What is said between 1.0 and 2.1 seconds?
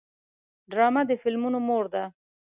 د فلمونو مور ده